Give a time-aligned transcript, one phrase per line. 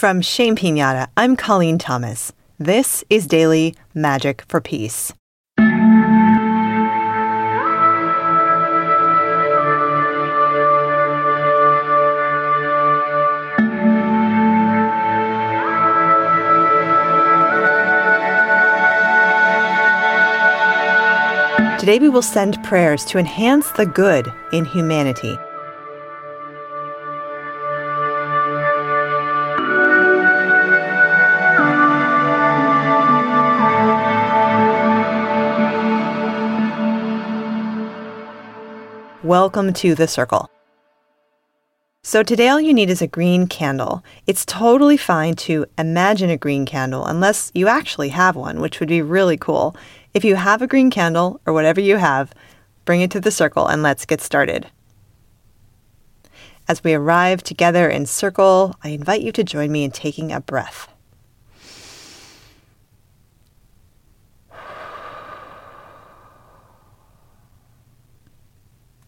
[0.00, 2.32] From Shame Pinata, I'm Colleen Thomas.
[2.58, 5.12] This is Daily Magic for Peace.
[21.78, 25.36] Today we will send prayers to enhance the good in humanity.
[39.22, 40.48] Welcome to the circle.
[42.02, 44.02] So, today all you need is a green candle.
[44.26, 48.88] It's totally fine to imagine a green candle unless you actually have one, which would
[48.88, 49.76] be really cool.
[50.14, 52.32] If you have a green candle or whatever you have,
[52.86, 54.68] bring it to the circle and let's get started.
[56.66, 60.40] As we arrive together in circle, I invite you to join me in taking a
[60.40, 60.88] breath.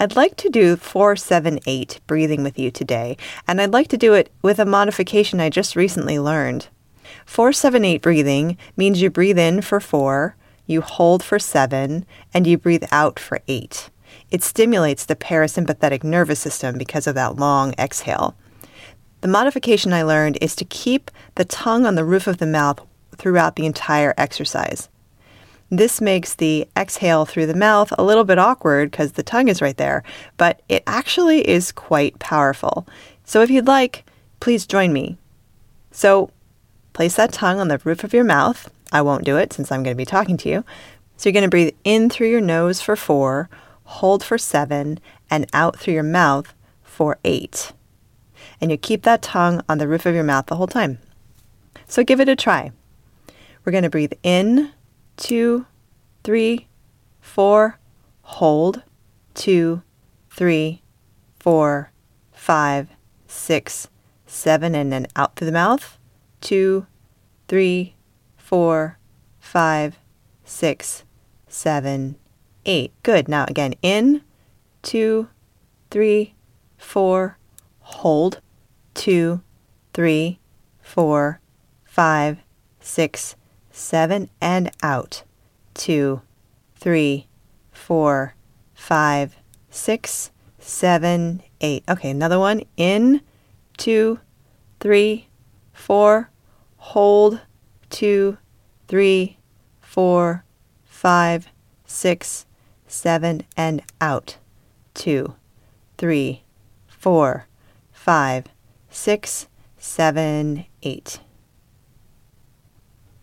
[0.00, 3.16] I'd like to do 478 breathing with you today,
[3.48, 6.68] and I'd like to do it with a modification I just recently learned.
[7.26, 12.84] 478 breathing means you breathe in for 4, you hold for 7, and you breathe
[12.92, 13.90] out for 8.
[14.30, 18.36] It stimulates the parasympathetic nervous system because of that long exhale.
[19.20, 22.86] The modification I learned is to keep the tongue on the roof of the mouth
[23.16, 24.88] throughout the entire exercise.
[25.70, 29.60] This makes the exhale through the mouth a little bit awkward because the tongue is
[29.60, 30.02] right there,
[30.38, 32.86] but it actually is quite powerful.
[33.24, 34.04] So if you'd like,
[34.40, 35.18] please join me.
[35.90, 36.30] So
[36.94, 38.70] place that tongue on the roof of your mouth.
[38.92, 40.64] I won't do it since I'm going to be talking to you.
[41.18, 43.50] So you're going to breathe in through your nose for four,
[43.84, 47.72] hold for seven, and out through your mouth for eight.
[48.60, 50.98] And you keep that tongue on the roof of your mouth the whole time.
[51.86, 52.72] So give it a try.
[53.64, 54.72] We're going to breathe in
[55.18, 55.66] two,
[56.24, 56.68] three,
[57.20, 57.78] four,
[58.22, 58.82] hold,
[59.34, 59.82] two,
[60.30, 60.80] three,
[61.38, 61.92] four,
[62.32, 62.88] five,
[63.26, 63.88] six,
[64.26, 65.98] seven, and then out through the mouth,
[66.40, 66.86] two,
[67.48, 67.94] three,
[68.36, 68.98] four,
[69.38, 69.98] five,
[70.44, 71.04] six,
[71.48, 72.16] seven,
[72.64, 72.92] eight.
[73.02, 73.28] Good.
[73.28, 74.22] Now again, in,
[74.82, 75.28] two,
[75.90, 76.34] three,
[76.76, 77.36] four,
[77.80, 78.40] hold,
[78.94, 79.42] two,
[79.92, 80.38] three,
[80.80, 81.40] four,
[81.84, 82.38] five,
[82.80, 83.34] six,
[83.78, 85.22] seven, and out.
[85.74, 86.22] Two,
[86.76, 87.26] three,
[87.70, 88.34] four,
[88.74, 89.36] five,
[89.70, 91.84] six, seven, eight.
[91.88, 92.62] Okay, another one.
[92.76, 93.20] In,
[93.76, 94.20] two,
[94.80, 95.28] three,
[95.72, 96.30] four,
[96.76, 97.40] hold,
[97.90, 98.38] two,
[98.88, 99.38] three,
[99.80, 100.44] four,
[100.84, 101.48] five,
[101.86, 102.46] six,
[102.86, 104.36] seven, and out.
[104.94, 105.34] Two,
[105.96, 106.42] three,
[106.86, 107.46] four,
[107.92, 108.46] five,
[108.90, 109.46] six,
[109.78, 111.20] seven, eight.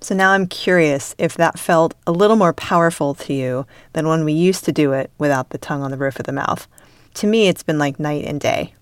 [0.00, 4.24] So now I'm curious if that felt a little more powerful to you than when
[4.24, 6.68] we used to do it without the tongue on the roof of the mouth.
[7.14, 8.74] To me, it's been like night and day.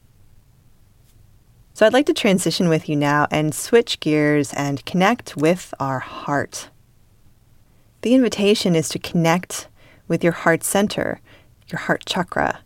[1.72, 6.00] So I'd like to transition with you now and switch gears and connect with our
[6.00, 6.69] heart.
[8.03, 9.69] The invitation is to connect
[10.09, 11.21] with your heart center,
[11.69, 12.60] your heart chakra.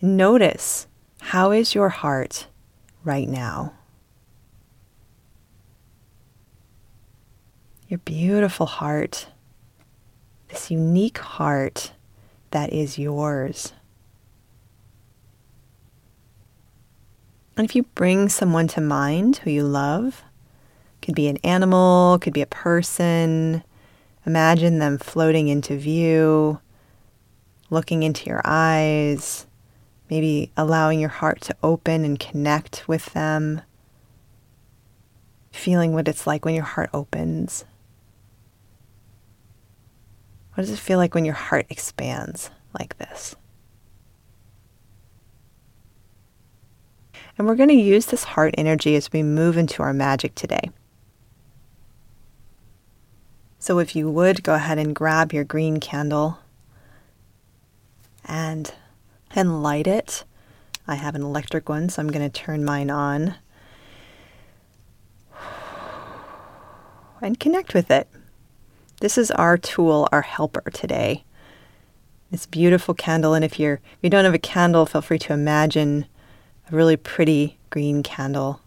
[0.00, 0.86] Notice
[1.20, 2.48] how is your heart
[3.04, 3.72] right now?
[7.88, 9.28] Your beautiful heart,
[10.48, 11.92] this unique heart
[12.50, 13.72] that is yours.
[17.56, 20.24] And if you bring someone to mind who you love,
[21.00, 23.62] could be an animal, could be a person,
[24.26, 26.60] imagine them floating into view,
[27.70, 29.46] looking into your eyes,
[30.10, 33.62] maybe allowing your heart to open and connect with them,
[35.52, 37.64] feeling what it's like when your heart opens.
[40.56, 43.36] What does it feel like when your heart expands like this?
[47.36, 50.70] And we're going to use this heart energy as we move into our magic today.
[53.58, 56.38] So, if you would, go ahead and grab your green candle
[58.24, 58.72] and,
[59.32, 60.24] and light it.
[60.88, 63.34] I have an electric one, so I'm going to turn mine on
[67.20, 68.08] and connect with it.
[69.00, 71.24] This is our tool, our helper today.
[72.30, 75.34] This beautiful candle, and if you're if you don't have a candle, feel free to
[75.34, 76.06] imagine
[76.70, 78.60] a really pretty green candle.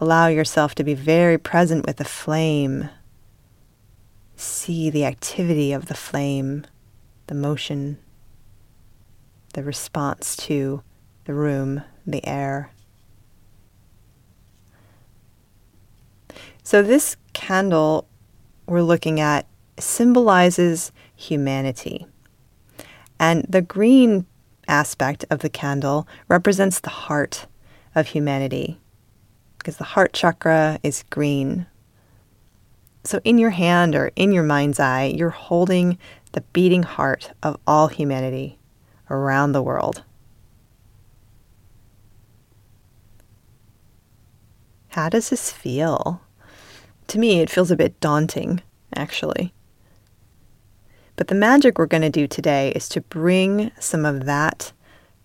[0.00, 2.90] Allow yourself to be very present with the flame.
[4.36, 6.64] See the activity of the flame,
[7.26, 7.98] the motion,
[9.54, 10.82] the response to
[11.24, 12.70] the room, the air.
[16.62, 18.07] So, this candle
[18.68, 19.46] we're looking at
[19.78, 22.06] symbolizes humanity.
[23.18, 24.26] And the green
[24.66, 27.46] aspect of the candle represents the heart
[27.94, 28.78] of humanity
[29.58, 31.66] because the heart chakra is green.
[33.04, 35.98] So, in your hand or in your mind's eye, you're holding
[36.32, 38.58] the beating heart of all humanity
[39.08, 40.02] around the world.
[44.88, 46.20] How does this feel?
[47.08, 48.60] To me, it feels a bit daunting,
[48.94, 49.54] actually.
[51.16, 54.72] But the magic we're going to do today is to bring some of that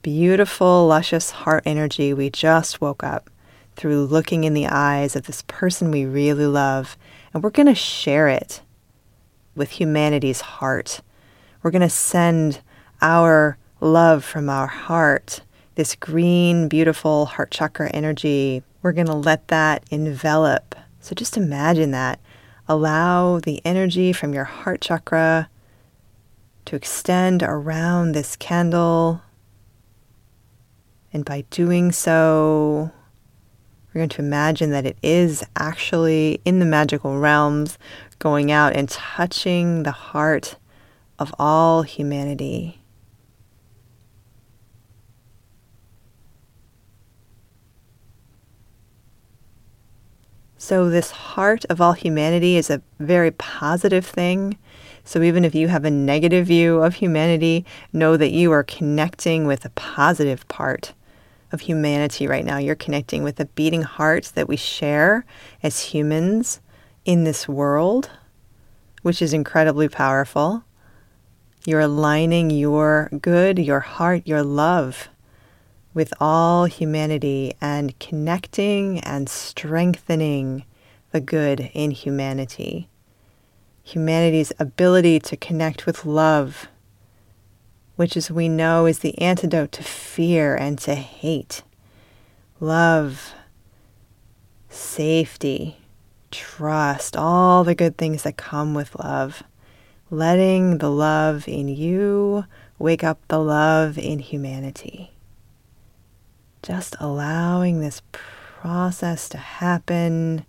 [0.02, 3.30] beautiful, luscious heart energy we just woke up
[3.76, 6.98] through looking in the eyes of this person we really love,
[7.34, 8.62] and we're going to share it
[9.56, 11.02] with humanity's heart.
[11.62, 12.62] We're going to send
[13.02, 15.42] our love from our heart,
[15.76, 18.64] this green, beautiful heart chakra energy.
[18.82, 22.22] We're going to let that envelop so just imagine that.
[22.66, 25.50] Allow the energy from your heart chakra
[26.64, 29.22] to extend around this candle.
[31.12, 32.90] And by doing so,
[33.90, 37.78] we're going to imagine that it is actually in the magical realms,
[38.20, 40.56] going out and touching the heart
[41.20, 42.83] of all humanity.
[50.65, 54.57] So, this heart of all humanity is a very positive thing.
[55.04, 59.45] So, even if you have a negative view of humanity, know that you are connecting
[59.45, 60.94] with a positive part
[61.51, 62.60] of humanity right now.
[62.60, 65.25] You're connecting with a beating heart that we share
[65.62, 66.62] as humans
[67.04, 68.10] in this world,
[69.01, 70.63] which is incredibly powerful.
[71.65, 75.10] You're aligning your good, your heart, your love
[75.94, 80.66] with all humanity and connecting and strengthening
[81.12, 82.90] the good in humanity.
[83.84, 86.68] Humanity's ability to connect with love,
[87.95, 91.63] which, as we know, is the antidote to fear and to hate.
[92.60, 93.34] Love,
[94.69, 95.78] safety,
[96.31, 99.44] trust, all the good things that come with love.
[100.10, 102.46] Letting the love in you
[102.80, 105.12] wake up the love in humanity
[106.63, 110.45] just allowing this process to happen.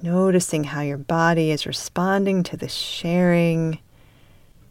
[0.00, 3.80] Noticing how your body is responding to the sharing.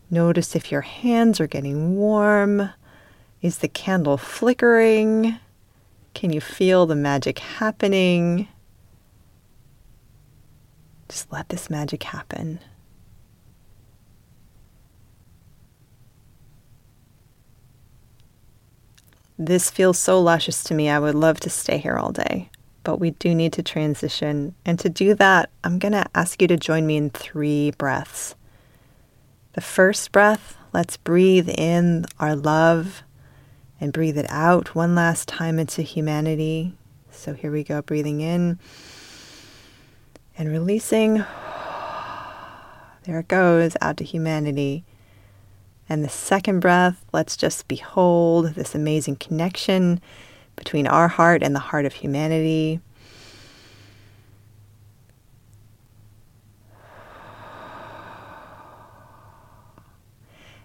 [0.09, 2.69] Notice if your hands are getting warm.
[3.41, 5.37] Is the candle flickering?
[6.13, 8.47] Can you feel the magic happening?
[11.09, 12.59] Just let this magic happen.
[19.37, 20.89] This feels so luscious to me.
[20.89, 22.49] I would love to stay here all day,
[22.83, 24.55] but we do need to transition.
[24.65, 28.35] And to do that, I'm going to ask you to join me in three breaths.
[29.53, 33.03] The first breath, let's breathe in our love
[33.81, 36.77] and breathe it out one last time into humanity.
[37.11, 38.57] So here we go, breathing in
[40.37, 41.25] and releasing.
[43.03, 44.85] There it goes, out to humanity.
[45.87, 50.01] And the second breath, let's just behold this amazing connection
[50.55, 52.79] between our heart and the heart of humanity.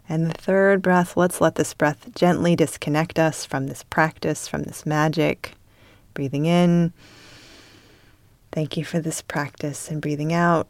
[0.09, 4.65] And the third breath, let's let this breath gently disconnect us from this practice, from
[4.65, 5.53] this magic.
[6.15, 6.93] Breathing in.
[8.51, 9.89] Thank you for this practice.
[9.89, 10.69] And breathing out,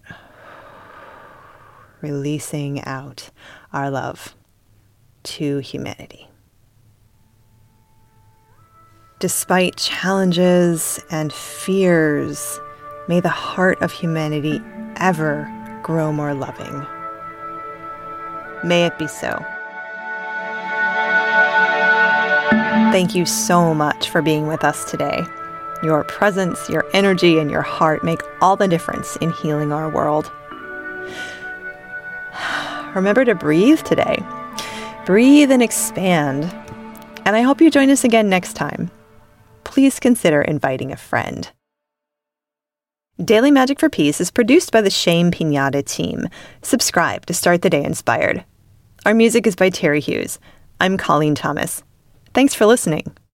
[2.02, 3.30] releasing out
[3.72, 4.34] our love
[5.24, 6.28] to humanity.
[9.20, 12.58] Despite challenges and fears,
[13.06, 14.62] may the heart of humanity
[14.96, 15.46] ever
[15.82, 16.86] grow more loving.
[18.64, 19.44] May it be so.
[22.92, 25.26] Thank you so much for being with us today.
[25.82, 30.32] Your presence, your energy, and your heart make all the difference in healing our world.
[32.94, 34.24] Remember to breathe today
[35.04, 36.45] breathe and expand.
[37.25, 38.90] And I hope you join us again next time.
[39.64, 41.50] Please consider inviting a friend.
[43.23, 46.28] Daily Magic for Peace is produced by the Shame Pinata team.
[46.62, 48.45] Subscribe to start the day inspired.
[49.04, 50.38] Our music is by Terry Hughes.
[50.80, 51.83] I'm Colleen Thomas.
[52.33, 53.14] Thanks for listening.